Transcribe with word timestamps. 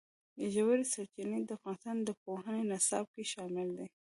ژورې 0.53 0.85
سرچینې 0.93 1.39
د 1.45 1.51
افغانستان 1.57 1.97
د 2.03 2.09
پوهنې 2.23 2.63
نصاب 2.71 3.05
کې 3.13 3.23
شامل 3.33 3.67
دي. 3.77 3.87